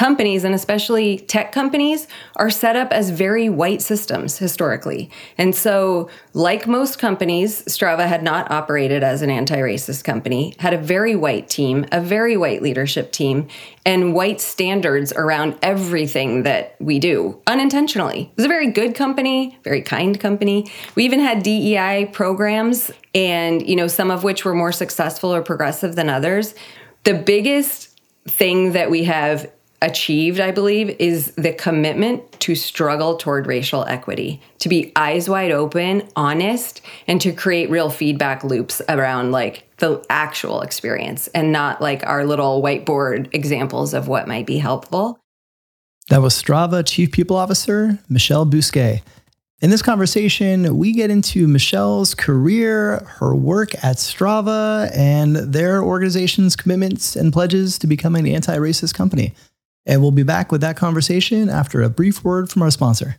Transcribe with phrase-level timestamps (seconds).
[0.00, 5.10] companies and especially tech companies are set up as very white systems historically.
[5.36, 10.72] And so, like most companies, Strava had not operated as an anti racist company, had
[10.72, 13.48] a very white team, a very white leadership team,
[13.84, 18.22] and white standards around everything that we do unintentionally.
[18.22, 20.72] It was a very good company, very kind company.
[20.94, 25.42] We even had DEI programs, and you know, some of which were more successful or
[25.42, 26.54] progressive than others.
[27.04, 29.50] The biggest thing that we have
[29.82, 35.50] achieved, I believe, is the commitment to struggle toward racial equity, to be eyes wide
[35.50, 41.80] open, honest, and to create real feedback loops around like the actual experience and not
[41.80, 45.18] like our little whiteboard examples of what might be helpful.
[46.08, 49.02] That was Strava Chief People Officer Michele Bousquet.
[49.62, 56.56] In this conversation, we get into Michele's career, her work at Strava, and their organization's
[56.56, 59.34] commitments and pledges to becoming an anti racist company.
[59.86, 63.16] And we'll be back with that conversation after a brief word from our sponsor.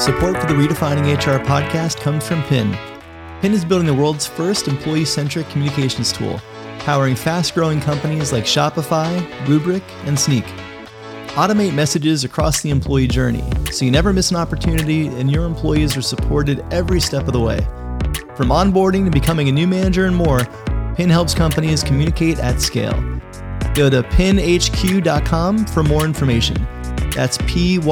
[0.00, 2.74] Support for the Redefining HR podcast comes from Pyn.
[3.42, 6.40] Pyn is building the world's first employee centric communications tool,
[6.78, 10.46] powering fast growing companies like Shopify, Rubrik, and Snyk.
[11.34, 15.96] Automate messages across the employee journey so you never miss an opportunity and your employees
[15.96, 17.60] are supported every step of the way.
[18.36, 20.40] From onboarding to becoming a new manager and more,
[21.00, 22.92] Pyn helps companies communicate at scale.
[23.72, 26.68] Go to pynhq.com for more information.
[27.14, 27.86] That's P-Y-N-H-Q.com.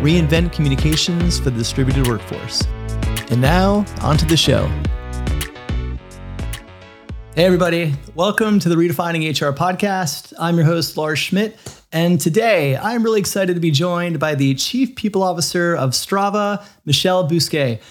[0.00, 2.62] Reinvent communications for the distributed workforce.
[3.30, 4.68] And now, onto the show.
[7.34, 7.94] Hey, everybody.
[8.14, 10.32] Welcome to the Redefining HR podcast.
[10.38, 11.58] I'm your host, Lars Schmidt.
[11.92, 16.64] And today, I'm really excited to be joined by the Chief People Officer of Strava,
[16.86, 17.82] Michele Bousquet.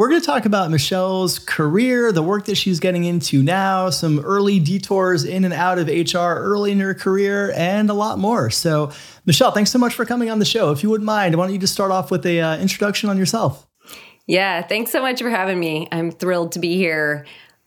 [0.00, 4.18] We're going to talk about Michele's career, the work that she's getting into now, some
[4.20, 8.48] early detours in and out of HR early in her career, and a lot more.
[8.48, 8.92] So,
[9.26, 10.70] Michele, thanks so much for coming on the show.
[10.70, 13.18] If you wouldn't mind, why don't you just start off with a uh, introduction on
[13.18, 13.66] yourself?
[14.26, 15.86] Yeah, thanks so much for having me.
[15.92, 17.26] I'm thrilled to be here.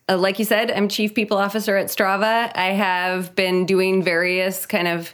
[0.09, 2.51] Uh, like you said, I'm Chief People Officer at Strava.
[2.55, 5.13] I have been doing various kind of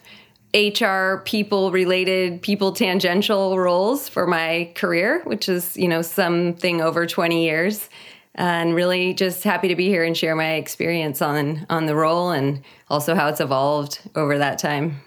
[0.54, 7.06] HR people related, people tangential roles for my career, which is, you know, something over
[7.06, 7.90] 20 years.
[8.36, 12.30] And really just happy to be here and share my experience on on the role
[12.30, 15.02] and also how it's evolved over that time.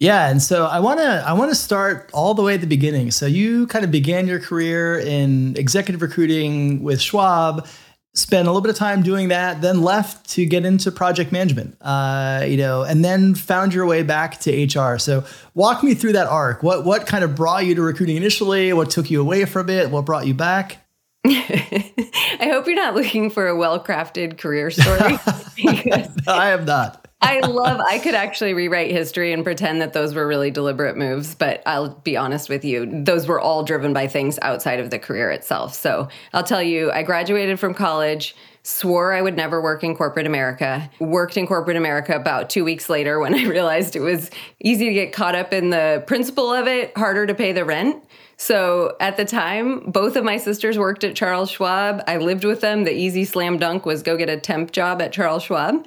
[0.00, 2.66] Yeah, and so I want to I want to start all the way at the
[2.66, 3.10] beginning.
[3.10, 7.66] So you kind of began your career in executive recruiting with Schwab
[8.14, 11.76] spent a little bit of time doing that, then left to get into project management,
[11.80, 14.98] uh, you know, and then found your way back to HR.
[14.98, 15.24] So
[15.54, 16.62] walk me through that arc.
[16.62, 18.72] What what kind of brought you to recruiting initially?
[18.72, 19.90] What took you away from it?
[19.90, 20.84] What brought you back?
[21.26, 25.18] I hope you're not looking for a well-crafted career story.
[26.28, 27.07] I am not.
[27.20, 31.34] I love I could actually rewrite history and pretend that those were really deliberate moves,
[31.34, 35.00] but I'll be honest with you, those were all driven by things outside of the
[35.00, 35.74] career itself.
[35.74, 40.26] So, I'll tell you, I graduated from college, swore I would never work in corporate
[40.26, 40.88] America.
[41.00, 44.30] Worked in corporate America about 2 weeks later when I realized it was
[44.60, 48.04] easy to get caught up in the principle of it, harder to pay the rent.
[48.36, 52.04] So at the time, both of my sisters worked at Charles Schwab.
[52.06, 52.84] I lived with them.
[52.84, 55.84] The easy slam dunk was go get a temp job at Charles Schwab.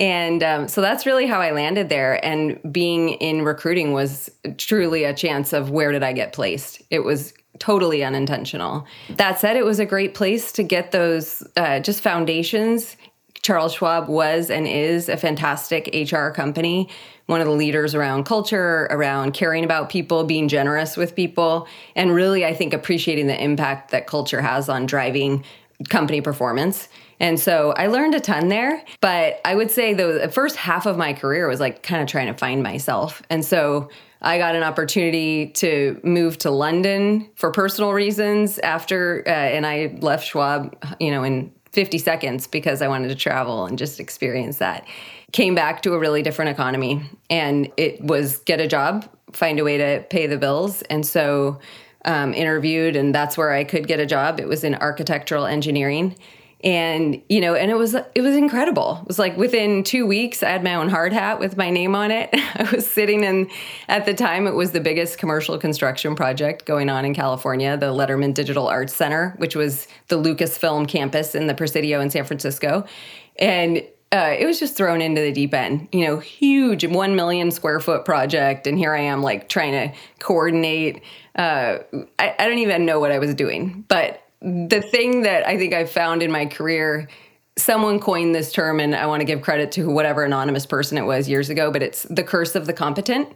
[0.00, 2.24] And um, so that's really how I landed there.
[2.24, 6.82] And being in recruiting was truly a chance of where did I get placed?
[6.90, 8.86] It was totally unintentional.
[9.10, 12.96] That said, it was a great place to get those uh, just foundations.
[13.42, 16.88] Charles Schwab was and is a fantastic HR company,
[17.26, 22.14] one of the leaders around culture, around caring about people, being generous with people, and
[22.14, 25.44] really, I think, appreciating the impact that culture has on driving
[25.88, 26.88] company performance.
[27.20, 28.82] And so I learned a ton there.
[29.00, 32.26] But I would say the first half of my career was like kind of trying
[32.26, 33.22] to find myself.
[33.30, 33.90] And so
[34.22, 39.96] I got an opportunity to move to London for personal reasons after, uh, and I
[40.00, 44.58] left Schwab, you know, in 50 seconds because I wanted to travel and just experience
[44.58, 44.86] that.
[45.32, 49.64] Came back to a really different economy, and it was get a job, find a
[49.64, 50.82] way to pay the bills.
[50.82, 51.60] And so,
[52.04, 54.40] um, interviewed, and that's where I could get a job.
[54.40, 56.16] It was in architectural engineering
[56.62, 60.42] and you know and it was it was incredible it was like within two weeks
[60.42, 63.48] i had my own hard hat with my name on it i was sitting in
[63.88, 67.86] at the time it was the biggest commercial construction project going on in california the
[67.86, 72.84] letterman digital arts center which was the lucasfilm campus in the presidio in san francisco
[73.38, 77.52] and uh, it was just thrown into the deep end, you know, huge one million
[77.52, 78.66] square foot project.
[78.66, 81.00] And here I am, like trying to coordinate.
[81.36, 81.78] Uh,
[82.18, 85.74] I, I don't even know what I was doing, but the thing that I think
[85.74, 87.08] I've found in my career
[87.56, 91.04] someone coined this term and I want to give credit to whatever anonymous person it
[91.04, 93.28] was years ago, but it's the curse of the competent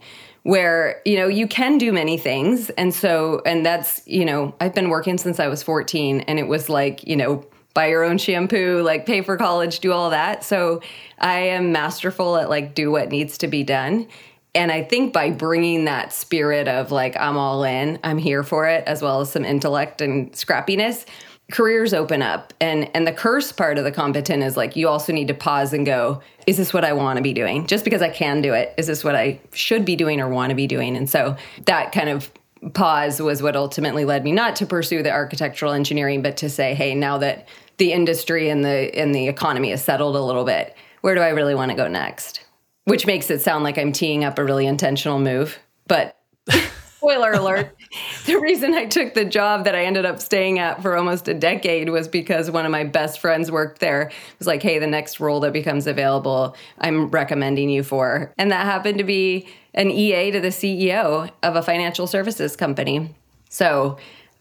[0.44, 2.70] where, you know, you can do many things.
[2.70, 6.46] And so, and that's, you know, I've been working since I was 14 and it
[6.46, 10.44] was like, you know, buy your own shampoo, like pay for college, do all that.
[10.44, 10.80] So
[11.18, 14.06] I am masterful at like do what needs to be done.
[14.54, 18.68] And I think by bringing that spirit of like, I'm all in, I'm here for
[18.68, 21.06] it, as well as some intellect and scrappiness,
[21.50, 22.54] careers open up.
[22.60, 25.72] And and the curse part of the competent is like you also need to pause
[25.72, 27.66] and go is this what i want to be doing?
[27.66, 30.50] Just because i can do it is this what i should be doing or want
[30.50, 30.96] to be doing?
[30.96, 31.36] And so
[31.66, 32.30] that kind of
[32.72, 36.72] pause was what ultimately led me not to pursue the architectural engineering but to say
[36.74, 37.46] hey now that
[37.76, 41.28] the industry and the and the economy has settled a little bit where do i
[41.28, 42.43] really want to go next
[42.84, 46.16] which makes it sound like i'm teeing up a really intentional move but
[46.96, 47.76] spoiler alert
[48.26, 51.34] the reason I took the job that I ended up staying at for almost a
[51.34, 54.02] decade was because one of my best friends worked there.
[54.02, 58.32] It was like, hey, the next role that becomes available, I'm recommending you for.
[58.38, 63.14] And that happened to be an EA to the CEO of a financial services company.
[63.48, 63.98] So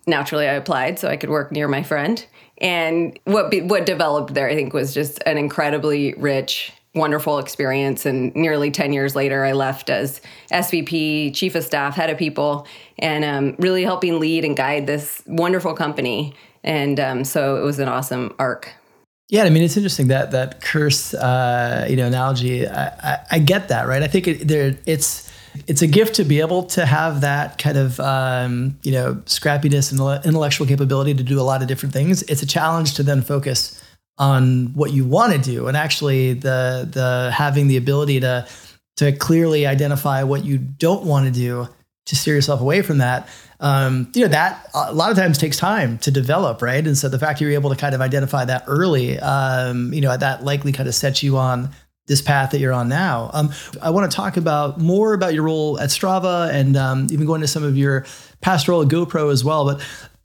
[0.07, 2.25] naturally, I applied so I could work near my friend.
[2.59, 8.05] And what be, what developed there, I think, was just an incredibly rich wonderful experience.
[8.05, 12.67] And nearly 10 years later, I left as SVP, chief of staff, head of people,
[12.99, 16.35] and um, really helping lead and guide this wonderful company.
[16.63, 18.73] And um, so it was an awesome arc.
[19.29, 22.67] Yeah, I mean it's interesting that that curse, uh, you know, analogy.
[22.67, 24.03] I, I, I, get that, right?
[24.03, 25.31] I think it, there, it's
[25.65, 29.91] it's a gift to be able to have that kind of um, you know scrappiness
[29.91, 32.21] and intellectual capability to do a lot of different things.
[32.23, 33.82] It's a challenge to then focus
[34.17, 38.47] on what you want to do and actually the the having the ability to
[38.95, 41.67] to clearly identify what you don't want to do
[42.05, 43.27] to steer yourself away from that
[43.63, 46.85] um, you know that a lot of times takes time to develop right?
[46.85, 50.15] And so the fact you're able to kind of identify that early um, you know
[50.15, 51.69] that likely kind of sets you on
[52.05, 53.29] this path that you're on now.
[53.33, 57.25] Um, i want to talk about more about your role at strava and um, even
[57.25, 58.05] go into some of your
[58.41, 59.81] past role at gopro as well but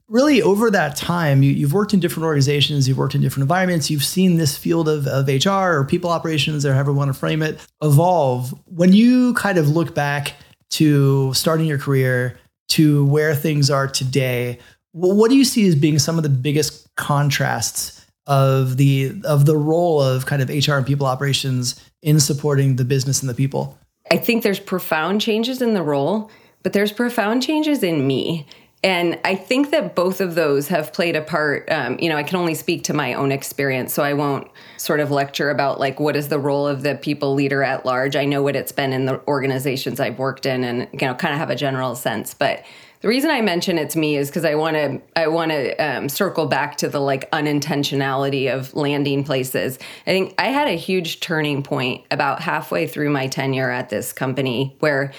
[0.09, 3.91] really over that time you, have worked in different organizations you've worked in different environments
[3.91, 7.19] you've seen this field of, of hr or people operations or however you want to
[7.19, 8.55] frame it evolve.
[8.67, 10.35] When you kind of look back
[10.71, 12.39] to starting your career
[12.69, 14.59] to where things are today
[14.93, 19.57] what do you see as being some of the biggest contrasts of the of the
[19.57, 23.79] role of kind of hr and people operations in supporting the business and the people?
[24.11, 26.31] I think there's profound changes in the role
[26.63, 28.47] but there's profound changes in me
[28.85, 31.71] and I think that both of those have played a part.
[31.71, 35.01] Um, you know, I can only speak to my own experience, so I won't sort
[35.01, 38.15] of lecture about like what is the role of the people leader at large.
[38.15, 41.35] I know what it's been in the organizations I've worked in, and you know, kind
[41.35, 42.35] of have a general sense.
[42.35, 42.65] But
[43.01, 46.09] the reason I mention it's me is because I want to I want to um,
[46.09, 49.79] circle back to the like unintentionality of landing places.
[50.07, 54.13] I think I had a huge turning point about halfway through my tenure at this
[54.13, 55.13] company where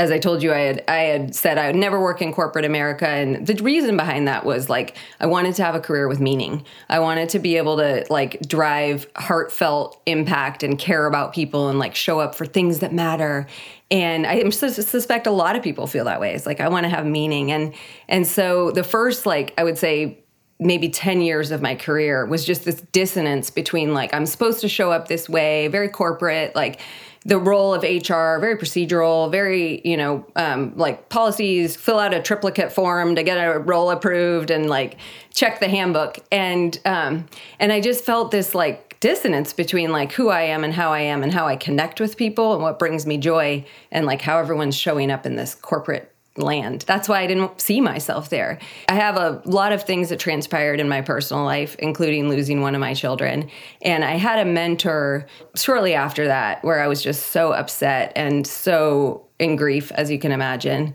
[0.00, 2.64] as I told you, I had I had said I would never work in corporate
[2.64, 6.20] America, and the reason behind that was like I wanted to have a career with
[6.20, 6.64] meaning.
[6.88, 11.78] I wanted to be able to like drive heartfelt impact and care about people and
[11.78, 13.46] like show up for things that matter.
[13.90, 16.34] And I suspect a lot of people feel that way.
[16.34, 17.74] It's like I want to have meaning, and
[18.08, 20.24] and so the first like I would say
[20.58, 24.68] maybe 10 years of my career was just this dissonance between like I'm supposed to
[24.68, 26.80] show up this way, very corporate, like
[27.24, 32.22] the role of HR, very procedural, very, you know, um, like policies, fill out a
[32.22, 34.96] triplicate form to get a role approved and like
[35.34, 36.18] check the handbook.
[36.32, 37.26] And, um,
[37.58, 41.00] and I just felt this like dissonance between like who I am and how I
[41.00, 44.38] am and how I connect with people and what brings me joy and like how
[44.38, 46.09] everyone's showing up in this corporate
[46.40, 46.84] land.
[46.86, 48.58] That's why I didn't see myself there.
[48.88, 52.74] I have a lot of things that transpired in my personal life, including losing one
[52.74, 53.50] of my children.
[53.82, 58.46] And I had a mentor shortly after that where I was just so upset and
[58.46, 60.94] so in grief, as you can imagine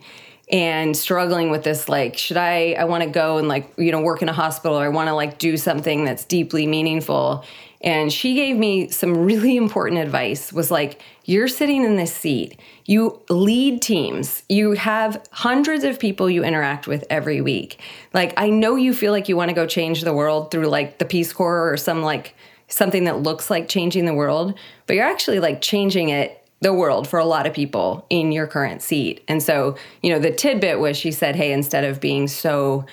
[0.52, 4.00] and struggling with this like should i i want to go and like you know
[4.00, 7.44] work in a hospital or i want to like do something that's deeply meaningful
[7.86, 12.60] and she gave me some really important advice was like you're sitting in this seat.
[12.86, 14.44] You lead teams.
[14.50, 17.80] You have hundreds of people you interact with every week.
[18.14, 20.98] Like i know you feel like you want to go change the world through like
[20.98, 22.36] the peace corps or some like
[22.68, 27.08] something that looks like changing the world but you're actually like changing it the world
[27.08, 29.24] for a lot of people in your current seat.
[29.28, 32.86] And so you know the tidbit was she said hey instead of being so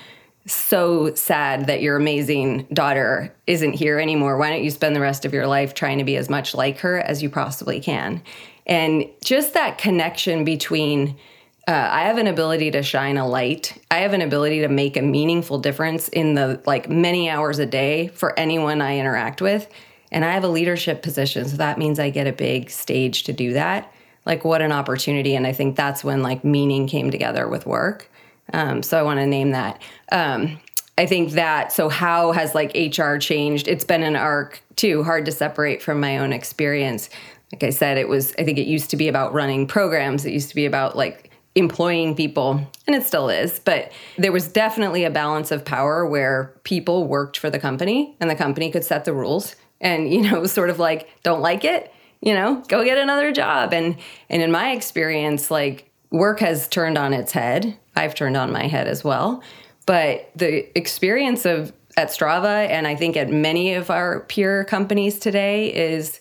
[0.47, 4.37] so sad that your amazing daughter isn't here anymore.
[4.37, 6.79] Why don't you spend the rest of your life trying to be as much like
[6.79, 8.23] her as you possibly can?
[8.67, 11.17] And just that connection between
[11.69, 13.81] uh, I have an ability to shine a light.
[13.91, 17.67] I have an ability to make a meaningful difference in the like many hours a
[17.67, 19.69] day for anyone I interact with.
[20.11, 21.49] And I have a leadership position.
[21.49, 23.93] So that means I get a big stage to do that.
[24.27, 25.35] Like, what an opportunity.
[25.35, 28.11] And I think that's when like meaning came together with work.
[28.53, 29.81] Um, so I want to name that.
[30.11, 30.61] Um,
[30.99, 33.67] I think that so how has like HR changed?
[33.67, 37.09] It's been an arc too, hard to separate from my own experience.
[37.53, 40.25] Like I said, it was I think it used to be about running programs.
[40.25, 44.49] It used to be about like employing people, and it still is, but there was
[44.49, 48.85] definitely a balance of power where people worked for the company and the company could
[48.85, 49.55] set the rules.
[49.81, 53.73] And, you know, sort of like, don't like it, you know, go get another job.
[53.73, 53.97] And
[54.29, 57.77] and in my experience, like work has turned on its head.
[57.95, 59.43] I've turned on my head as well.
[59.87, 65.19] But the experience of at Strava and I think at many of our peer companies
[65.19, 66.21] today is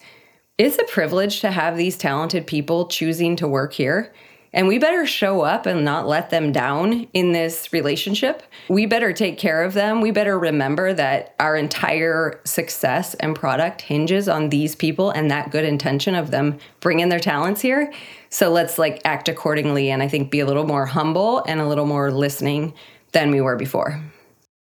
[0.57, 4.13] it's a privilege to have these talented people choosing to work here.
[4.53, 8.43] And we better show up and not let them down in this relationship.
[8.67, 10.01] We better take care of them.
[10.01, 15.51] We better remember that our entire success and product hinges on these people and that
[15.51, 17.93] good intention of them bringing their talents here.
[18.29, 21.67] So let's like act accordingly and I think be a little more humble and a
[21.67, 22.73] little more listening
[23.13, 24.01] than we were before.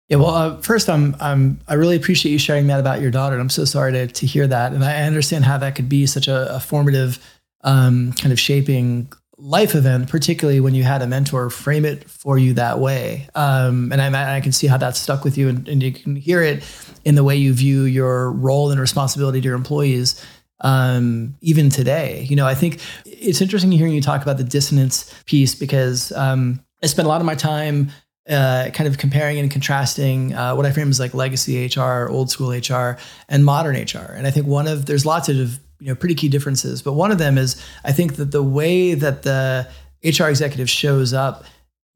[0.08, 3.34] Yeah, well, uh, first, I'm, I'm, I really appreciate you sharing that about your daughter.
[3.34, 4.72] And I'm so sorry to, to hear that.
[4.72, 7.18] And I understand how that could be such a, a formative
[7.62, 12.36] um, kind of shaping life event, particularly when you had a mentor frame it for
[12.36, 13.28] you that way.
[13.36, 16.16] Um, and I, I, can see how that's stuck with you, and, and, you can
[16.16, 16.64] hear it
[17.04, 20.24] in the way you view your role and responsibility to your employees.
[20.60, 25.14] Um, even today, you know, I think it's interesting hearing you talk about the dissonance
[25.24, 27.92] piece because um, I spent a lot of my time
[28.28, 32.30] uh, kind of comparing and contrasting uh, what I frame as like legacy HR, old
[32.30, 34.12] school HR, and modern HR.
[34.16, 37.10] And I think one of there's lots of you know pretty key differences, but one
[37.10, 39.68] of them is I think that the way that the
[40.04, 41.44] HR executive shows up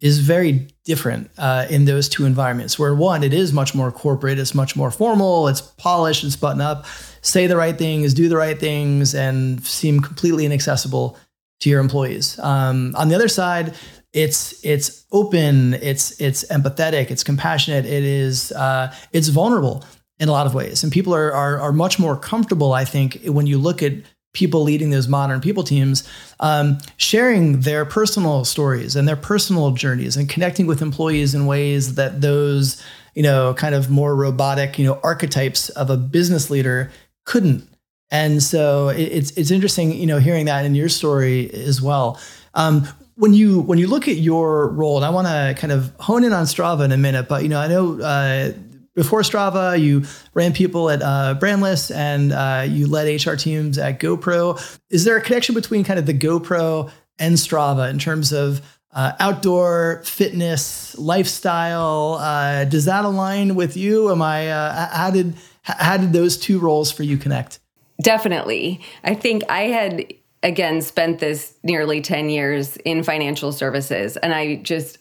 [0.01, 2.79] is very different uh, in those two environments.
[2.79, 6.61] Where one, it is much more corporate, it's much more formal, it's polished, it's button
[6.61, 6.87] up,
[7.23, 11.17] say the right things, do the right things, and seem completely inaccessible
[11.61, 12.39] to your employees.
[12.41, 13.75] Um, on the other side,
[14.12, 19.85] it's it's open, it's it's empathetic, it's compassionate, it is uh, it's vulnerable
[20.23, 22.73] in a lot of ways, and people are, are are much more comfortable.
[22.73, 23.93] I think when you look at
[24.33, 30.17] people leading those modern people teams, um, sharing their personal stories and their personal journeys,
[30.17, 32.81] and connecting with employees in ways that those
[33.17, 36.93] you know kind of more robotic you know archetypes of a business leader
[37.25, 37.69] couldn't.
[38.12, 42.21] And so it, it's it's interesting, you know, hearing that in your story as well.
[42.55, 42.87] Um,
[43.17, 46.23] when you when you look at your role, and I want to kind of hone
[46.23, 48.52] in on Strava in a minute, but you know, I know uh,
[48.95, 54.01] before Strava, you ran people at uh, Brandless and uh, you led HR teams at
[54.01, 54.79] GoPro.
[54.91, 58.61] Is there a connection between kind of the GoPro and Strava in terms of
[58.93, 62.19] uh, outdoor fitness lifestyle?
[62.21, 64.11] Uh, does that align with you?
[64.11, 67.61] Am I uh, how did how did those two roles for you connect?
[68.03, 68.81] Definitely.
[69.05, 74.57] I think I had again spent this nearly 10 years in financial services and I
[74.57, 74.99] just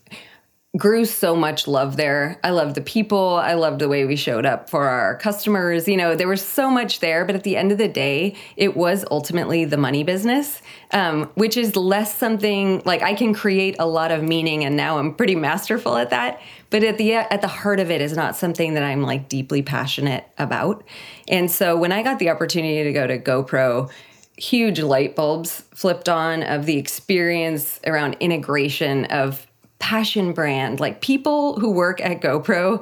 [0.78, 2.40] grew so much love there.
[2.46, 3.36] I loved the people.
[3.36, 5.86] I loved the way we showed up for our customers.
[5.86, 8.78] You know, there was so much there, but at the end of the day, it
[8.78, 10.62] was ultimately the money business,
[10.92, 14.98] um, which is less something like I can create a lot of meaning, and now
[14.98, 16.40] I'm pretty masterful at that.
[16.70, 19.62] But at the at the heart of it is not something that I'm like deeply
[19.62, 20.86] passionate about.
[21.28, 23.92] And so when I got the opportunity to go to GoPro
[24.38, 29.46] huge light bulbs flipped on of the experience around integration of
[29.82, 30.80] passion brand.
[30.80, 32.82] Like people who work at GoPro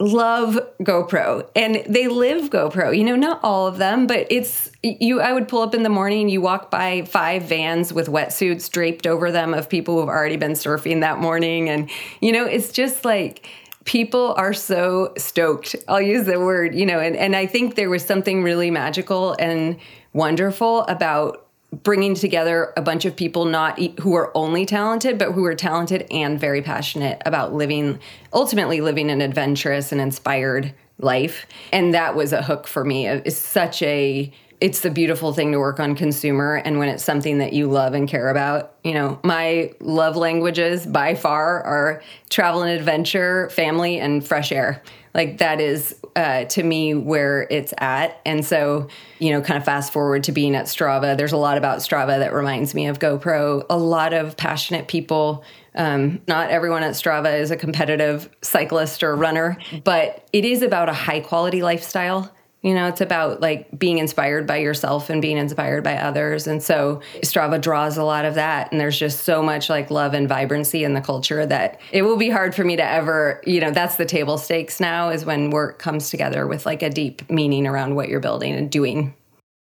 [0.00, 2.96] love GoPro and they live GoPro.
[2.96, 5.88] You know, not all of them, but it's you I would pull up in the
[5.88, 10.36] morning, you walk by five vans with wetsuits draped over them of people who've already
[10.36, 11.88] been surfing that morning and
[12.20, 13.46] you know, it's just like
[13.84, 15.76] people are so stoked.
[15.86, 19.36] I'll use the word, you know, and, and I think there was something really magical
[19.38, 19.76] and
[20.14, 21.43] wonderful about
[21.82, 26.06] bringing together a bunch of people not who are only talented but who are talented
[26.10, 27.98] and very passionate about living
[28.32, 31.46] ultimately living an adventurous and inspired life.
[31.72, 33.06] And that was a hook for me.
[33.06, 34.32] It's such a
[34.64, 37.92] it's the beautiful thing to work on consumer and when it's something that you love
[37.92, 44.00] and care about you know my love languages by far are travel and adventure family
[44.00, 48.20] and fresh air like that is uh, to me where it's at.
[48.26, 48.88] And so,
[49.20, 52.18] you know, kind of fast forward to being at Strava, there's a lot about Strava
[52.18, 53.64] that reminds me of GoPro.
[53.70, 55.44] A lot of passionate people.
[55.76, 60.88] Um, not everyone at Strava is a competitive cyclist or runner, but it is about
[60.88, 62.32] a high quality lifestyle
[62.64, 66.46] You know, it's about like being inspired by yourself and being inspired by others.
[66.46, 68.72] And so Strava draws a lot of that.
[68.72, 72.16] And there's just so much like love and vibrancy in the culture that it will
[72.16, 75.50] be hard for me to ever, you know, that's the table stakes now is when
[75.50, 79.14] work comes together with like a deep meaning around what you're building and doing.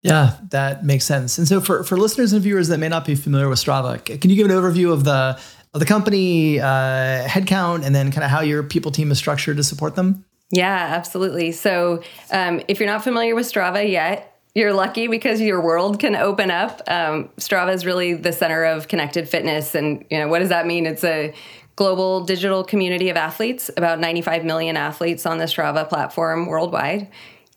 [0.04, 1.40] Yeah, that makes sense.
[1.40, 4.30] And so for, for listeners and viewers that may not be familiar with Strava, can
[4.30, 5.40] you give an overview of the
[5.74, 9.58] of the company uh, headcount and then kind of how your people team is structured
[9.58, 10.26] to support them?
[10.52, 11.54] Yeah, absolutely.
[11.54, 16.16] So um, if you're not familiar with Strava yet, you're lucky because your world can
[16.16, 16.82] open up.
[16.88, 20.68] Um, Strava is really the center of connected fitness, and you know what does that
[20.68, 20.86] mean?
[20.86, 21.34] It's a
[21.78, 27.08] global digital community of athletes, about 95 million athletes on the Strava platform worldwide.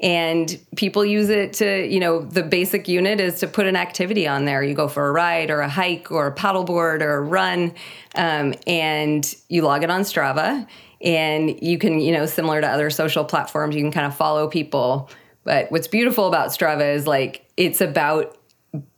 [0.00, 4.28] And people use it to, you know, the basic unit is to put an activity
[4.28, 4.62] on there.
[4.62, 7.74] You go for a ride or a hike or a paddleboard or a run,
[8.14, 10.66] um, and you log it on Strava
[11.04, 14.48] and you can you know similar to other social platforms you can kind of follow
[14.48, 15.10] people.
[15.44, 18.38] But what's beautiful about strava is like it's about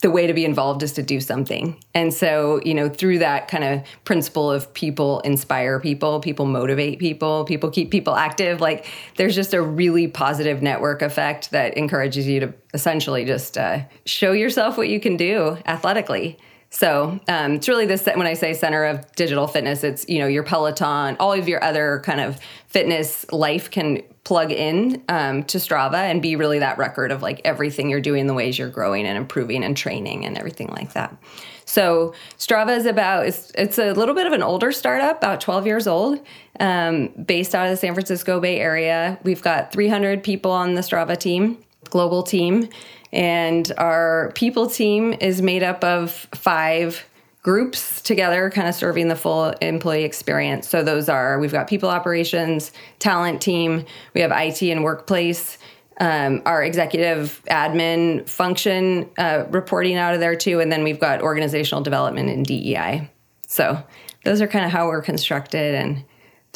[0.01, 1.77] the way to be involved is to do something.
[1.93, 7.01] And so you know through that kind of principle of people inspire people people motivate
[7.01, 8.87] people people keep people active like
[9.17, 14.33] there's just a really positive network effect that encourages you to essentially just uh, show
[14.33, 16.39] yourself what you can do athletically
[16.71, 20.27] so um, it's really this when I say center of digital fitness, it's you know
[20.27, 25.59] your Peloton, all of your other kind of fitness life can plug in um, to
[25.59, 29.07] Strava and be really that record of like everything you're doing, the ways you're growing
[29.07, 31.17] and improving and training and everything like that.
[31.65, 35.67] So Strava is about it's, it's a little bit of an older startup, about 12
[35.67, 36.21] years old,
[36.59, 39.17] um, based out of the San Francisco Bay Area.
[39.23, 41.59] We've got 300 people on the Strava team,
[41.91, 42.69] global team.
[43.13, 47.05] And our people team is made up of five
[47.43, 50.69] groups together, kind of serving the full employee experience.
[50.69, 53.85] So those are we've got people operations, talent team,
[54.15, 55.59] we have IT and workplace.
[55.99, 61.23] Um, our executive admin function uh, reporting out of there too, and then we've got
[61.23, 63.09] organizational development and DEI.
[63.47, 63.83] So
[64.25, 66.05] those are kind of how we're constructed and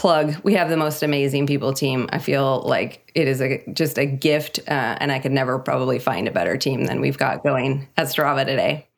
[0.00, 0.34] plug.
[0.42, 2.08] We have the most amazing people team.
[2.10, 5.98] I feel like it is a just a gift uh, and i could never probably
[5.98, 8.88] find a better team than we've got going at strava today.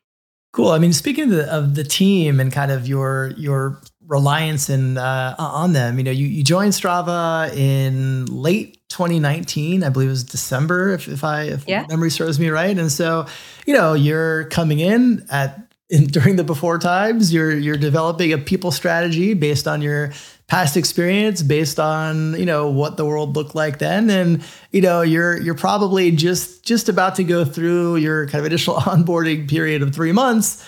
[0.53, 0.69] Cool.
[0.69, 4.97] I mean speaking of the, of the team and kind of your your reliance in,
[4.97, 10.11] uh, on them you know you, you joined strava in late 2019 i believe it
[10.11, 11.85] was december if, if i if yeah.
[11.89, 12.77] memory serves me right.
[12.77, 13.25] And so
[13.65, 17.33] you know you're coming in at in, during the before times.
[17.33, 20.11] You're you're developing a people strategy based on your
[20.53, 25.01] past experience based on you know what the world looked like then and you know
[25.01, 29.81] you're you're probably just just about to go through your kind of initial onboarding period
[29.81, 30.63] of three months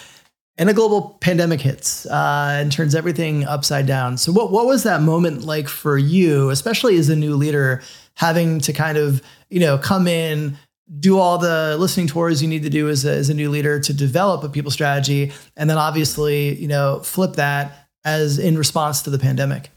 [0.57, 4.81] and a global pandemic hits uh, and turns everything upside down so what, what was
[4.81, 7.79] that moment like for you especially as a new leader
[8.15, 9.21] having to kind of
[9.51, 10.57] you know come in
[10.99, 13.79] do all the listening tours you need to do as a, as a new leader
[13.79, 19.01] to develop a people strategy and then obviously you know flip that as in response
[19.01, 19.71] to the pandemic?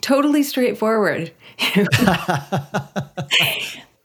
[0.00, 1.32] Totally straightforward.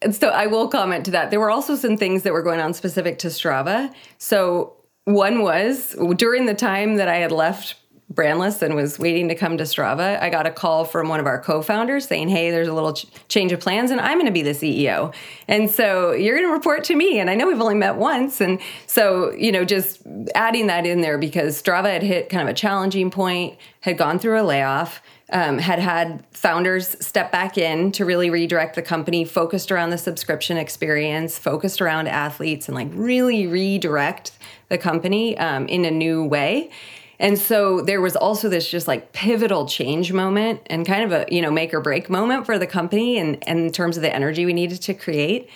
[0.01, 1.31] and so I will comment to that.
[1.31, 3.93] There were also some things that were going on specific to Strava.
[4.17, 4.73] So
[5.05, 7.75] one was during the time that I had left
[8.13, 11.25] Brandless and was waiting to come to Strava, I got a call from one of
[11.25, 14.31] our co-founders saying, "Hey, there's a little ch- change of plans, and I'm going to
[14.31, 15.13] be the CEO,
[15.49, 18.39] and so you're going to report to me." And I know we've only met once,
[18.39, 20.01] and so you know, just
[20.35, 24.19] adding that in there because Strava had hit kind of a challenging point, had gone
[24.19, 25.01] through a layoff.
[25.29, 29.97] Um, had had founders step back in to really redirect the company, focused around the
[29.97, 34.31] subscription experience, focused around athletes, and like really redirect
[34.69, 36.71] the company um, in a new way.
[37.19, 41.25] And so there was also this just like pivotal change moment and kind of a,
[41.33, 44.15] you know, make or break moment for the company and, and in terms of the
[44.15, 45.49] energy we needed to create.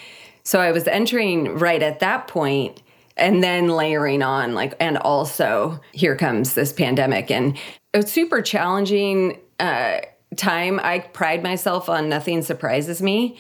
[0.44, 2.82] So I was entering right at that point
[3.18, 7.58] and then layering on like and also here comes this pandemic and
[7.94, 10.02] a super challenging uh,
[10.36, 10.80] time.
[10.82, 13.38] I pride myself on nothing surprises me.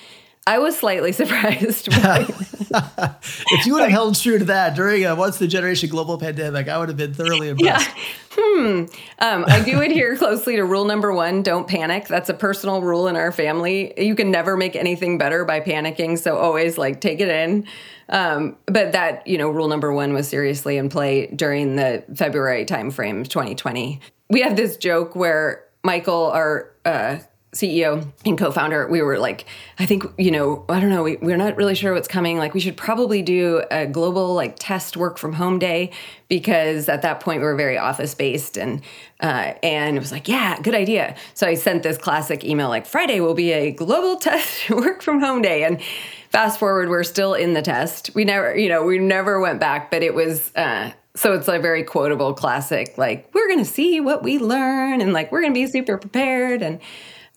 [0.47, 1.87] I was slightly surprised.
[1.91, 6.67] if you would have held true to that during a once the generation global pandemic,
[6.67, 7.87] I would have been thoroughly impressed.
[7.87, 8.03] Yeah.
[8.33, 8.85] Hmm.
[9.19, 12.07] Um, I do adhere closely to rule number one don't panic.
[12.07, 13.93] That's a personal rule in our family.
[13.97, 16.17] You can never make anything better by panicking.
[16.17, 17.67] So always like take it in.
[18.09, 22.65] Um, but that, you know, rule number one was seriously in play during the February
[22.65, 23.99] timeframe, of 2020.
[24.29, 27.19] We had this joke where Michael, our uh,
[27.53, 29.45] CEO and co-founder, we were like,
[29.77, 32.37] I think, you know, I don't know, we, we're not really sure what's coming.
[32.37, 35.91] Like we should probably do a global like test work from home day
[36.29, 38.81] because at that point we were very office based and
[39.19, 41.15] uh, and it was like, yeah, good idea.
[41.33, 45.19] So I sent this classic email like Friday will be a global test work from
[45.19, 45.65] home day.
[45.65, 45.81] And
[46.29, 48.11] fast forward, we're still in the test.
[48.15, 51.59] We never, you know, we never went back, but it was, uh, so it's a
[51.59, 55.53] very quotable classic, like, we're going to see what we learn and like, we're going
[55.53, 56.61] to be super prepared.
[56.61, 56.79] And,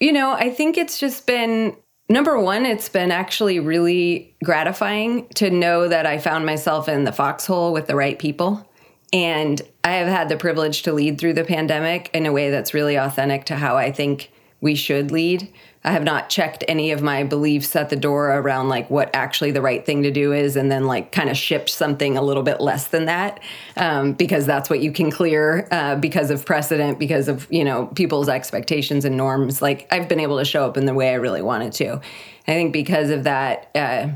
[0.01, 1.77] you know, I think it's just been
[2.09, 7.13] Number one, it's been actually really gratifying to know that I found myself in the
[7.13, 8.69] foxhole with the right people.
[9.13, 12.75] And I have had the privilege to lead through the pandemic in a way that's
[12.75, 15.51] really authentic to how I think we should lead.
[15.85, 19.51] I have not checked any of my beliefs at the door around like what actually
[19.51, 22.42] the right thing to do is, and then like kind of shipped something a little
[22.42, 23.40] bit less than that
[23.77, 27.87] um, because that's what you can clear uh, because of precedent, because of you know
[27.88, 29.61] people's expectations and norms.
[29.61, 32.01] Like I've been able to show up in the way I really wanted to.
[32.47, 34.09] I think because of that, uh,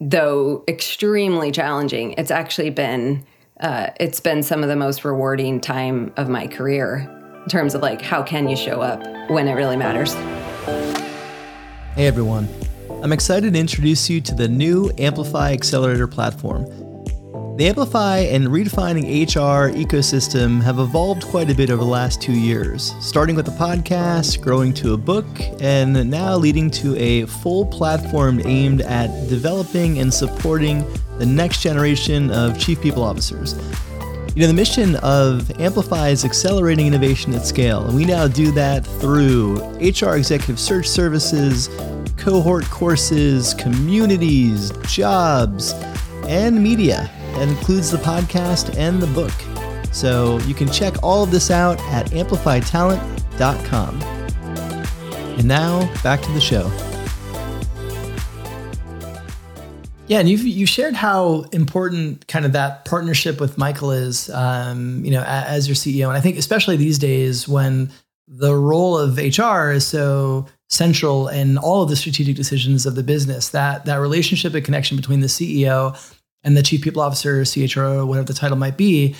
[0.00, 3.24] though extremely challenging, it's actually been
[3.60, 7.10] uh, it's been some of the most rewarding time of my career
[7.44, 10.14] in terms of like how can you show up when it really matters.
[11.94, 12.48] Hey everyone,
[13.04, 16.64] I'm excited to introduce you to the new Amplify Accelerator platform.
[17.56, 22.32] The Amplify and redefining HR ecosystem have evolved quite a bit over the last two
[22.32, 25.24] years, starting with a podcast, growing to a book,
[25.60, 30.84] and now leading to a full platform aimed at developing and supporting
[31.18, 33.54] the next generation of chief people officers.
[34.34, 38.50] You know, the mission of Amplify is accelerating innovation at scale, and we now do
[38.50, 41.68] that through HR executive search services,
[42.16, 45.72] cohort courses, communities, jobs,
[46.26, 47.08] and media.
[47.34, 49.32] That includes the podcast and the book.
[49.92, 54.02] So you can check all of this out at amplifytalent.com.
[55.38, 56.68] And now back to the show.
[60.06, 65.02] Yeah, and you've you shared how important kind of that partnership with Michael is, um,
[65.02, 67.90] you know, as your CEO, and I think especially these days when
[68.28, 73.02] the role of HR is so central in all of the strategic decisions of the
[73.02, 73.48] business.
[73.50, 75.98] That that relationship and connection between the CEO
[76.42, 79.16] and the chief people officer, CHRO, whatever the title might be,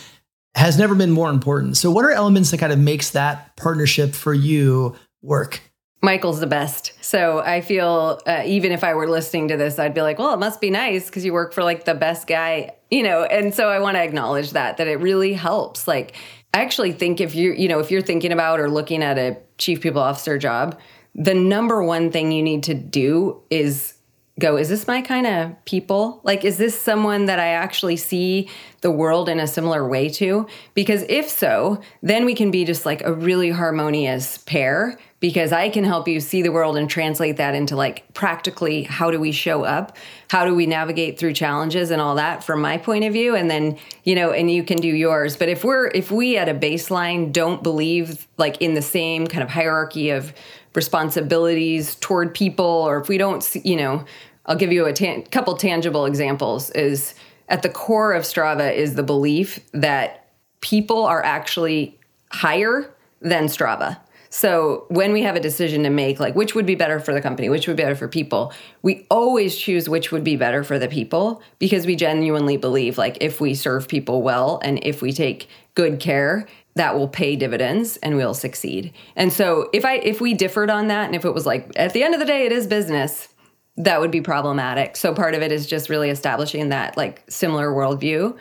[0.54, 1.78] has never been more important.
[1.78, 5.62] So, what are elements that kind of makes that partnership for you work?
[6.04, 6.92] Michael's the best.
[7.00, 10.34] So I feel uh, even if I were listening to this, I'd be like, well,
[10.34, 13.24] it must be nice because you work for like the best guy, you know.
[13.24, 15.88] And so I want to acknowledge that that it really helps.
[15.88, 16.14] Like
[16.52, 19.38] I actually think if you're, you know if you're thinking about or looking at a
[19.56, 20.78] chief people officer job,
[21.14, 23.94] the number one thing you need to do is
[24.38, 26.20] go, is this my kind of people?
[26.24, 30.48] Like, is this someone that I actually see the world in a similar way to?
[30.74, 35.70] Because if so, then we can be just like a really harmonious pair because I
[35.70, 39.32] can help you see the world and translate that into like practically how do we
[39.32, 39.96] show up?
[40.28, 43.34] How do we navigate through challenges and all that from my point of view?
[43.34, 45.34] And then, you know, and you can do yours.
[45.34, 49.42] But if we're, if we at a baseline don't believe like in the same kind
[49.42, 50.34] of hierarchy of
[50.74, 54.04] responsibilities toward people or if we don't see, you know
[54.46, 57.14] i'll give you a ta- couple tangible examples is
[57.48, 60.28] at the core of strava is the belief that
[60.60, 61.96] people are actually
[62.32, 63.96] higher than strava
[64.34, 67.20] so when we have a decision to make like which would be better for the
[67.20, 70.78] company which would be better for people we always choose which would be better for
[70.78, 75.12] the people because we genuinely believe like if we serve people well and if we
[75.12, 78.92] take good care that will pay dividends and we'll succeed.
[79.16, 81.92] And so if I if we differed on that and if it was like at
[81.92, 83.28] the end of the day it is business,
[83.76, 84.96] that would be problematic.
[84.96, 88.36] So part of it is just really establishing that like similar worldview.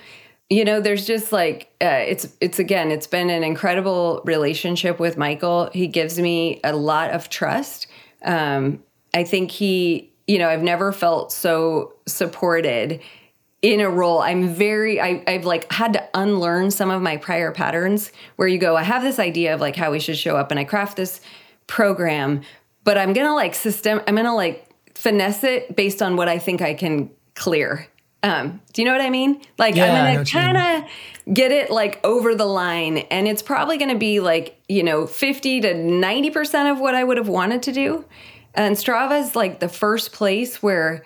[0.54, 5.18] You know, there's just like uh, it's it's again, it's been an incredible relationship with
[5.18, 5.72] Michael.
[5.74, 7.88] He gives me a lot of trust.
[8.24, 8.84] Um,
[9.16, 13.02] I think he, you know, I've never felt so supported
[13.64, 17.54] in a role i'm very I, i've like had to unlearn some of my prior
[17.54, 20.52] patterns where you go i have this idea of like how we should show up
[20.52, 21.22] and i craft this
[21.66, 22.42] program
[22.84, 26.62] but i'm gonna like system i'm gonna like finesse it based on what i think
[26.62, 27.88] i can clear
[28.24, 29.42] um, do you know what I mean?
[29.58, 33.78] Like yeah, I'm gonna kind of get it like over the line, and it's probably
[33.78, 37.62] gonna be like you know 50 to 90 percent of what I would have wanted
[37.64, 38.06] to do.
[38.56, 41.06] And Strava is like the first place where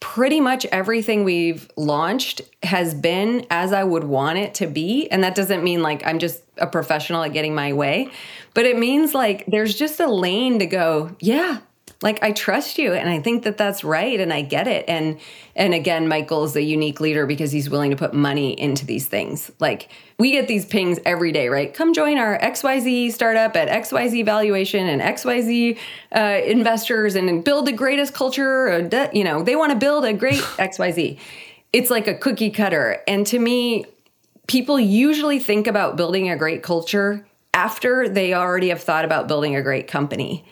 [0.00, 5.08] pretty much everything we've launched has been as I would want it to be.
[5.08, 8.10] And that doesn't mean like I'm just a professional at getting my way,
[8.52, 11.60] but it means like there's just a lane to go, yeah,
[12.02, 15.18] like I trust you and I think that that's right and I get it and
[15.54, 19.06] and again Michael is a unique leader because he's willing to put money into these
[19.06, 19.50] things.
[19.60, 21.72] Like we get these pings every day, right?
[21.72, 25.78] Come join our XYZ startup at XYZ valuation and XYZ
[26.14, 30.40] uh, investors and build the greatest culture, you know, they want to build a great
[30.58, 31.18] XYZ.
[31.72, 33.86] It's like a cookie cutter and to me
[34.46, 39.56] people usually think about building a great culture after they already have thought about building
[39.56, 40.44] a great company.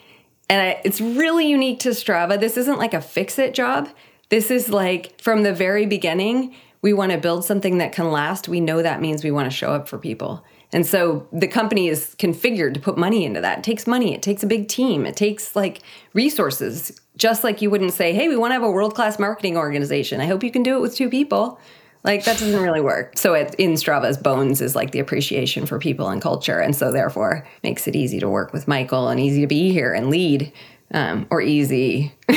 [0.51, 2.37] And I, it's really unique to Strava.
[2.37, 3.87] This isn't like a fix it job.
[4.27, 8.49] This is like from the very beginning, we want to build something that can last.
[8.49, 10.43] We know that means we want to show up for people.
[10.73, 13.59] And so the company is configured to put money into that.
[13.59, 15.83] It takes money, it takes a big team, it takes like
[16.13, 16.99] resources.
[17.15, 20.19] Just like you wouldn't say, hey, we want to have a world class marketing organization.
[20.19, 21.61] I hope you can do it with two people.
[22.03, 23.17] Like that doesn't really work.
[23.17, 26.91] So it, in Strava's bones is like the appreciation for people and culture, and so
[26.91, 30.51] therefore makes it easy to work with Michael and easy to be here and lead
[30.93, 32.13] um, or easy.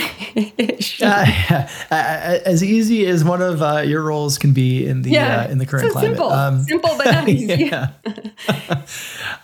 [1.03, 5.49] uh, as easy as one of uh, your roles can be in the yeah, uh,
[5.49, 6.11] in the current so climate.
[6.11, 7.65] Simple, um, simple but not easy.
[7.65, 7.91] yeah.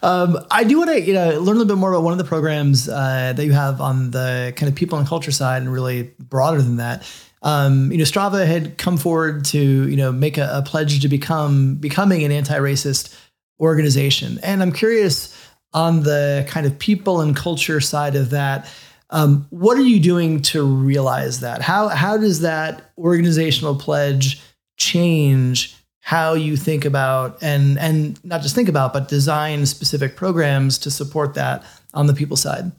[0.02, 2.18] um, I do want to you know learn a little bit more about one of
[2.18, 5.72] the programs uh, that you have on the kind of people and culture side, and
[5.72, 7.06] really broader than that.
[7.42, 11.08] Um, you know, Strava had come forward to you know make a, a pledge to
[11.08, 13.16] become becoming an anti-racist
[13.60, 15.36] organization, and I'm curious
[15.72, 18.68] on the kind of people and culture side of that
[19.10, 21.62] um, what are you doing to realize that?
[21.62, 24.40] How how does that organizational pledge
[24.76, 30.78] change how you think about and and not just think about but design specific programs
[30.78, 32.70] to support that on the people side?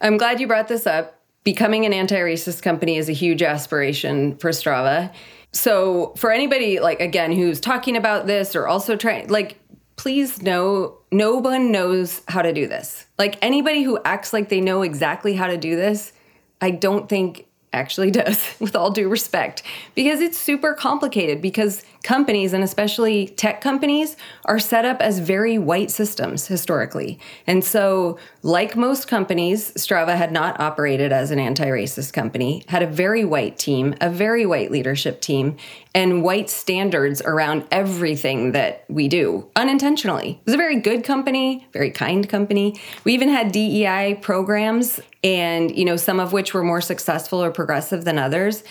[0.00, 1.19] I'm glad you brought this up.
[1.44, 5.12] Becoming an anti-racist company is a huge aspiration for Strava.
[5.52, 9.58] So for anybody like again who's talking about this or also trying like
[9.96, 13.06] please know no one knows how to do this.
[13.18, 16.12] Like anybody who acts like they know exactly how to do this,
[16.60, 19.62] I don't think actually does, with all due respect,
[19.94, 21.42] because it's super complicated.
[21.42, 27.18] Because companies, and especially tech companies, are set up as very white systems historically.
[27.46, 32.82] And so, like most companies, Strava had not operated as an anti racist company, had
[32.82, 35.56] a very white team, a very white leadership team,
[35.94, 40.40] and white standards around everything that we do unintentionally.
[40.40, 42.80] It was a very good company, very kind company.
[43.04, 47.50] We even had DEI programs and you know some of which were more successful or
[47.50, 48.64] progressive than others,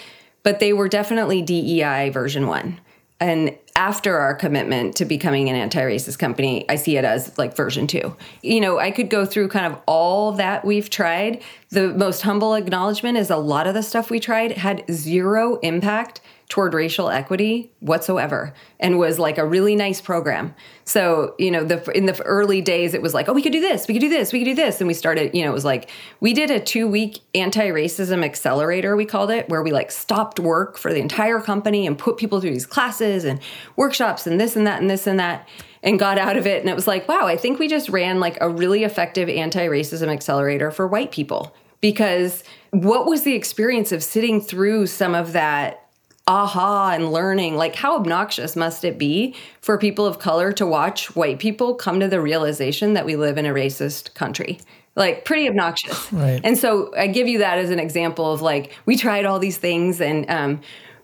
[0.43, 2.79] but they were definitely DEI version 1.
[3.19, 7.87] And after our commitment to becoming an anti-racist company, I see it as like version
[7.87, 8.15] 2.
[8.41, 11.41] You know, I could go through kind of all that we've tried.
[11.69, 16.21] The most humble acknowledgement is a lot of the stuff we tried had zero impact
[16.49, 20.53] toward racial equity whatsoever and was like a really nice program.
[20.83, 23.61] So, you know, the in the early days it was like, "Oh, we could do
[23.61, 23.87] this.
[23.87, 24.33] We could do this.
[24.33, 26.59] We could do this." And we started, you know, it was like we did a
[26.59, 31.85] 2-week anti-racism accelerator, we called it, where we like stopped work for the entire company
[31.85, 33.39] and put people through these classes and
[33.75, 35.47] workshops and this and that and this and that
[35.83, 38.19] and got out of it and it was like, "Wow, I think we just ran
[38.19, 44.03] like a really effective anti-racism accelerator for white people." Because what was the experience of
[44.03, 45.85] sitting through some of that
[46.29, 47.57] aha and learning.
[47.57, 51.99] Like how obnoxious must it be for people of color to watch white people come
[51.99, 54.59] to the realization that we live in a racist country?
[54.95, 56.11] Like pretty obnoxious.
[56.13, 56.39] Right.
[56.43, 59.57] And so i give you that as an example of like we tried all these
[59.57, 60.61] things and um,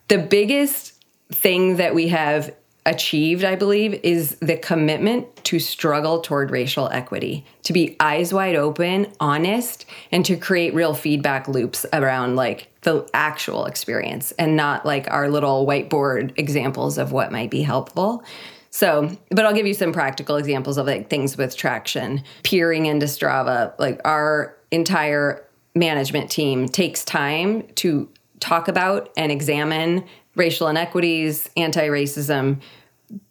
[0.07, 2.53] the biggest thing that we have
[2.85, 8.55] achieved, I believe, is the commitment to struggle toward racial equity, to be eyes wide
[8.55, 14.85] open, honest, and to create real feedback loops around like the actual experience and not
[14.85, 18.23] like our little whiteboard examples of what might be helpful.
[18.69, 22.23] So, but I'll give you some practical examples of like things with traction.
[22.43, 25.43] Peering into Strava, like our entire
[25.73, 30.03] management team takes time to talk about and examine
[30.35, 32.61] racial inequities, anti racism,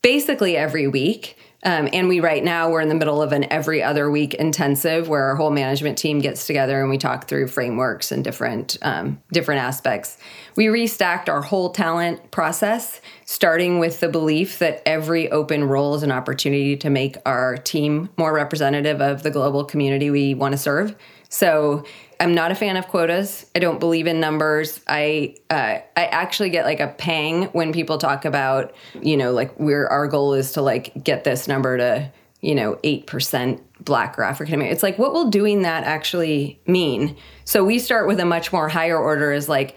[0.03, 1.37] basically every week.
[1.67, 5.09] Um, and we right now we're in the middle of an every other week intensive
[5.09, 9.23] where our whole management team gets together and we talk through frameworks and different um,
[9.33, 10.19] different aspects.
[10.57, 16.03] We restacked our whole talent process, starting with the belief that every open role is
[16.03, 20.59] an opportunity to make our team more representative of the global community we want to
[20.59, 20.95] serve.
[21.31, 21.85] So
[22.25, 23.45] I'm not a fan of quotas.
[23.55, 24.81] I don't believe in numbers.
[24.89, 29.61] I uh, I actually get like a pang when people talk about you know like
[29.61, 32.11] we're our goal is to like get this number to
[32.41, 34.73] you know eight percent black or African American.
[34.73, 37.15] It's like what will doing that actually mean?
[37.45, 39.31] So we start with a much more higher order.
[39.31, 39.77] Is like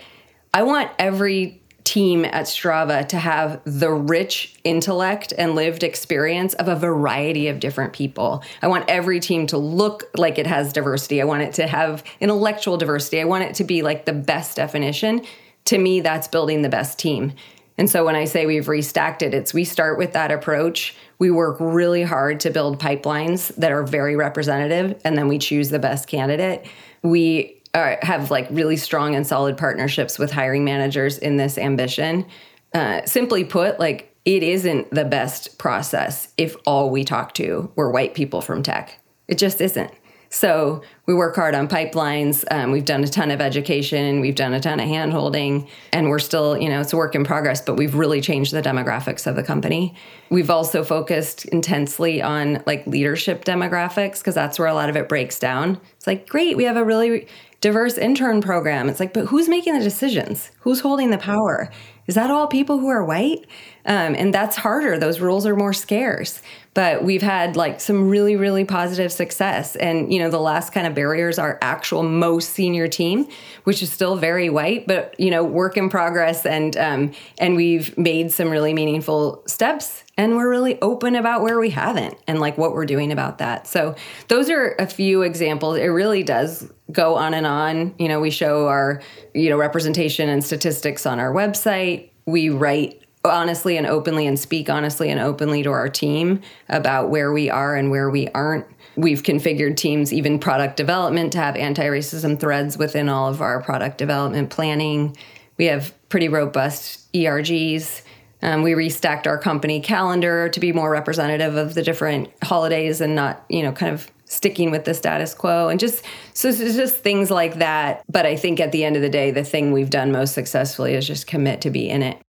[0.54, 1.57] I want every
[1.88, 7.62] team at Strava to have the rich intellect and lived experience of a variety of
[7.62, 8.44] different people.
[8.62, 11.22] I want every team to look like it has diversity.
[11.22, 13.22] I want it to have intellectual diversity.
[13.22, 15.26] I want it to be like the best definition.
[15.66, 17.34] To me, that's building the best team.
[17.78, 20.96] And so when I say we've restacked it, it's we start with that approach.
[21.20, 25.70] We work really hard to build pipelines that are very representative, and then we choose
[25.70, 26.66] the best candidate.
[27.04, 27.57] We
[28.02, 32.26] have like really strong and solid partnerships with hiring managers in this ambition.
[32.74, 37.90] Uh, simply put, like it isn't the best process if all we talk to were
[37.92, 39.00] white people from tech.
[39.28, 39.92] It just isn't.
[40.30, 42.44] So we work hard on pipelines.
[42.52, 44.20] Um, we've done a ton of education.
[44.20, 47.16] We've done a ton of hand holding, and we're still, you know, it's a work
[47.16, 49.96] in progress, but we've really changed the demographics of the company.
[50.30, 55.08] We've also focused intensely on like leadership demographics because that's where a lot of it
[55.08, 55.80] breaks down.
[55.96, 57.28] It's like, great, we have a really
[57.62, 58.90] diverse intern program.
[58.90, 60.52] It's like, but who's making the decisions?
[60.60, 61.72] Who's holding the power?
[62.06, 63.46] Is that all people who are white?
[63.86, 64.98] Um, and that's harder.
[64.98, 66.42] Those rules are more scarce.
[66.78, 69.76] But we've had like some really, really positive success.
[69.78, 73.28] And, you know, the last kind of barriers are actual most senior team,
[73.64, 76.46] which is still very white, but, you know, work in progress.
[76.46, 81.58] And, um, and we've made some really meaningful steps and we're really open about where
[81.58, 83.66] we haven't and like what we're doing about that.
[83.66, 83.96] So
[84.28, 85.78] those are a few examples.
[85.78, 87.96] It really does go on and on.
[87.98, 89.02] You know, we show our,
[89.34, 92.12] you know, representation and statistics on our website.
[92.28, 97.32] We write honestly and openly and speak honestly and openly to our team about where
[97.32, 98.66] we are and where we aren't.
[98.96, 103.62] We've configured teams, even product development, to have anti racism threads within all of our
[103.62, 105.16] product development planning.
[105.58, 108.02] We have pretty robust ERGs.
[108.42, 113.16] Um, we restacked our company calendar to be more representative of the different holidays and
[113.16, 116.98] not, you know, kind of sticking with the status quo and just so it's just
[116.98, 118.04] things like that.
[118.10, 120.94] But I think at the end of the day, the thing we've done most successfully
[120.94, 122.22] is just commit to be in it.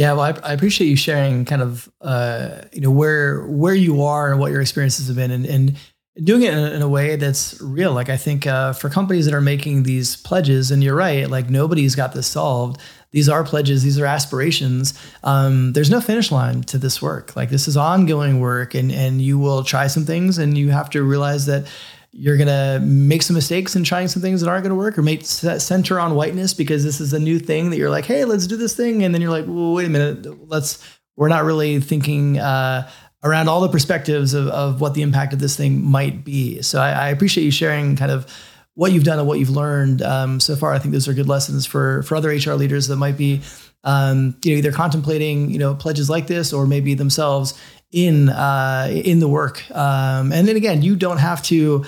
[0.00, 4.02] Yeah, well, I, I, appreciate you sharing kind of uh, you know where where you
[4.02, 5.76] are and what your experiences have been, and, and
[6.24, 7.92] doing it in a, in a way that's real.
[7.92, 11.50] Like I think uh, for companies that are making these pledges, and you're right, like
[11.50, 12.80] nobody's got this solved.
[13.10, 13.82] These are pledges.
[13.82, 14.98] These are aspirations.
[15.22, 17.36] Um, there's no finish line to this work.
[17.36, 20.88] Like this is ongoing work, and and you will try some things, and you have
[20.90, 21.66] to realize that
[22.12, 24.98] you're going to make some mistakes in trying some things that aren't going to work
[24.98, 28.24] or make center on whiteness because this is a new thing that you're like, hey,
[28.24, 29.04] let's do this thing.
[29.04, 30.84] And then you're like, well, wait a minute, let's,
[31.16, 32.90] we're not really thinking uh,
[33.22, 36.62] around all the perspectives of, of what the impact of this thing might be.
[36.62, 38.26] So I, I appreciate you sharing kind of
[38.74, 40.72] what you've done and what you've learned um, so far.
[40.72, 43.42] I think those are good lessons for, for other HR leaders that might be
[43.84, 47.58] um, you know, either contemplating, you know, pledges like this, or maybe themselves
[47.92, 49.68] in uh, in the work.
[49.70, 51.84] Um, and then again, you don't have to.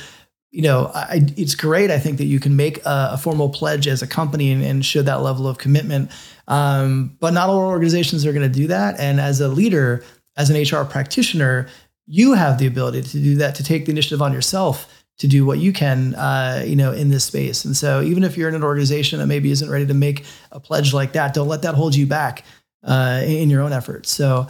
[0.53, 1.91] You know, I, it's great.
[1.91, 4.85] I think that you can make a, a formal pledge as a company and, and
[4.85, 6.11] show that level of commitment.
[6.47, 9.01] Um, but not all organizations are going to do that.
[9.01, 10.05] And as a leader,
[10.37, 11.69] as an HR practitioner,
[12.07, 14.89] you have the ability to do that, to take the initiative on yourself
[15.19, 17.65] to do what you can, uh, you know, in this space.
[17.65, 20.61] And so, even if you're in an organization that maybe isn't ready to make a
[20.61, 22.45] pledge like that, don't let that hold you back
[22.83, 24.11] uh, in your own efforts.
[24.11, 24.49] So,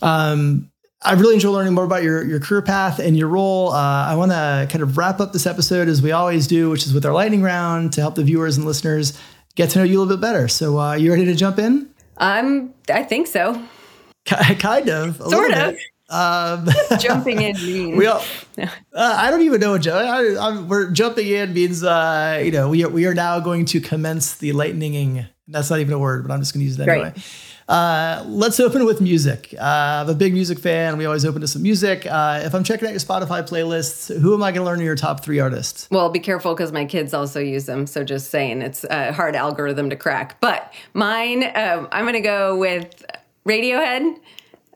[0.00, 0.70] um,
[1.04, 3.72] I've really enjoyed learning more about your, your career path and your role.
[3.72, 6.86] Uh, I want to kind of wrap up this episode as we always do, which
[6.86, 9.18] is with our lightning round to help the viewers and listeners
[9.54, 10.48] get to know you a little bit better.
[10.48, 11.90] So, uh, you ready to jump in?
[12.18, 13.60] Um, I think so.
[14.26, 15.76] kind of, sort of.
[16.08, 18.22] Um, jumping in means we all,
[18.58, 21.82] uh, I don't even know what I, I, we're jumping in means.
[21.82, 25.26] Uh, you know, we are, we are now going to commence the lightninging.
[25.48, 27.00] That's not even a word, but I'm just going to use that right.
[27.00, 27.22] anyway.
[27.68, 29.54] Uh, let's open with music.
[29.58, 30.96] Uh, I'm a big music fan.
[30.96, 32.06] We always open to some music.
[32.06, 34.96] Uh, if I'm checking out your Spotify playlists, who am I going to learn your
[34.96, 35.88] top three artists?
[35.90, 37.86] Well, be careful because my kids also use them.
[37.86, 40.40] So just saying, it's a hard algorithm to crack.
[40.40, 43.04] But mine, um, I'm going to go with
[43.46, 44.18] Radiohead,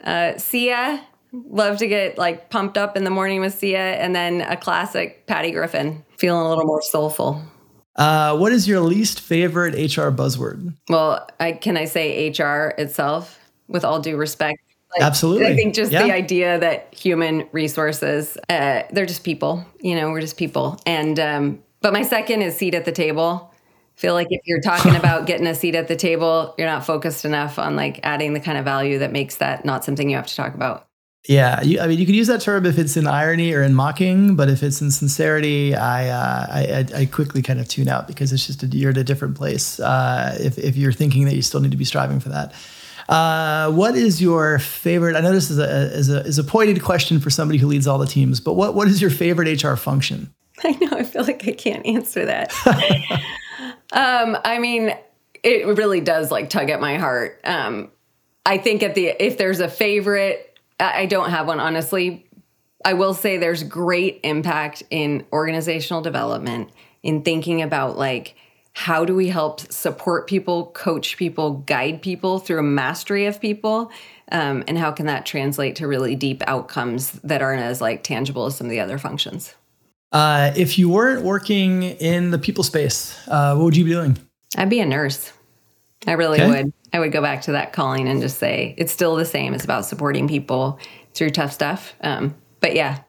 [0.04, 4.40] uh, Sia, love to get like pumped up in the morning with Sia, and then
[4.42, 7.42] a classic Patty Griffin, feeling a little more soulful.
[7.96, 10.74] Uh, what is your least favorite HR buzzword?
[10.88, 14.60] Well, I, can I say HR itself, with all due respect?
[14.92, 15.46] Like, Absolutely.
[15.46, 16.04] I think just yeah.
[16.04, 19.64] the idea that human resources, uh, they're just people.
[19.80, 20.78] You know, we're just people.
[20.86, 23.52] And um, but my second is seat at the table.
[23.52, 26.86] I feel like if you're talking about getting a seat at the table, you're not
[26.86, 30.16] focused enough on like adding the kind of value that makes that not something you
[30.16, 30.86] have to talk about.
[31.28, 33.74] Yeah, you, I mean, you could use that term if it's in irony or in
[33.74, 38.06] mocking, but if it's in sincerity, I uh, I, I, quickly kind of tune out
[38.06, 39.80] because it's just a, you're at a different place.
[39.80, 42.54] Uh, if if you're thinking that you still need to be striving for that,
[43.08, 45.16] uh, what is your favorite?
[45.16, 47.88] I know this is a, is a is a pointed question for somebody who leads
[47.88, 50.32] all the teams, but what what is your favorite HR function?
[50.64, 50.90] I know.
[50.92, 52.52] I feel like I can't answer that.
[53.92, 54.96] um, I mean,
[55.42, 57.40] it really does like tug at my heart.
[57.42, 57.90] Um,
[58.44, 62.26] I think at the if there's a favorite I don't have one, honestly.
[62.84, 66.70] I will say there's great impact in organizational development,
[67.02, 68.36] in thinking about like,
[68.72, 73.90] how do we help support people, coach people, guide people through a mastery of people?
[74.30, 78.44] Um, and how can that translate to really deep outcomes that aren't as like tangible
[78.44, 79.54] as some of the other functions?
[80.12, 84.18] Uh, if you weren't working in the people space, uh, what would you be doing?
[84.56, 85.32] I'd be a nurse.
[86.06, 86.48] I really okay.
[86.48, 86.72] would.
[86.92, 89.54] I would go back to that calling and just say it's still the same.
[89.54, 90.78] It's about supporting people
[91.14, 91.94] through tough stuff.
[92.00, 93.00] Um, but yeah.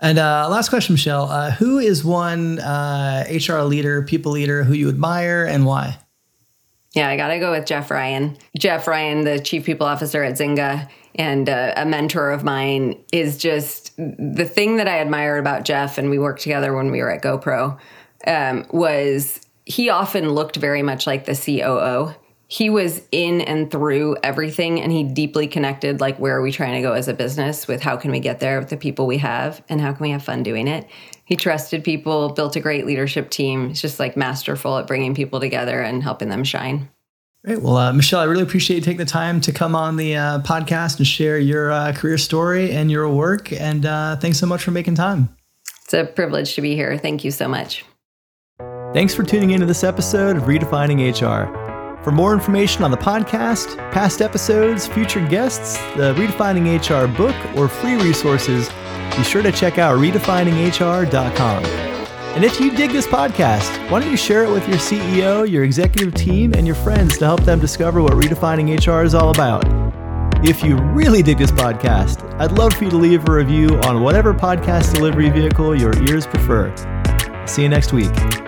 [0.00, 1.24] And uh, last question, Michele.
[1.24, 5.98] Uh, who is one uh, HR leader, people leader who you admire and why?
[6.94, 8.36] Yeah, I got to go with Jeff Ryan.
[8.56, 13.36] Jeff Ryan, the chief people officer at Zynga and uh, a mentor of mine, is
[13.36, 15.98] just the thing that I admire about Jeff.
[15.98, 17.78] And we worked together when we were at GoPro.
[18.26, 22.14] Um, was he often looked very much like the COO.
[22.50, 26.00] He was in and through everything, and he deeply connected.
[26.00, 27.68] Like, where are we trying to go as a business?
[27.68, 30.10] With how can we get there with the people we have, and how can we
[30.10, 30.88] have fun doing it?
[31.26, 33.68] He trusted people, built a great leadership team.
[33.68, 36.88] He's just like masterful at bringing people together and helping them shine.
[37.44, 37.60] Great.
[37.60, 40.38] Well, uh, Michele, I really appreciate you taking the time to come on the uh,
[40.40, 43.52] podcast and share your uh, career story and your work.
[43.52, 45.28] And uh, thanks so much for making time.
[45.84, 46.96] It's a privilege to be here.
[46.96, 47.84] Thank you so much.
[48.94, 51.67] Thanks for tuning into this episode of Redefining HR.
[52.08, 57.68] For more information on the podcast, past episodes, future guests, the Redefining HR book, or
[57.68, 58.70] free resources,
[59.14, 61.64] be sure to check out redefininghr.com.
[61.66, 65.64] And if you dig this podcast, why don't you share it with your CEO, your
[65.64, 69.66] executive team, and your friends to help them discover what redefining HR is all about?
[70.42, 74.02] If you really dig this podcast, I'd love for you to leave a review on
[74.02, 76.74] whatever podcast delivery vehicle your ears prefer.
[77.46, 78.47] See you next week.